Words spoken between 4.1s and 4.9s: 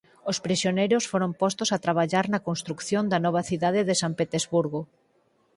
Petersburgo.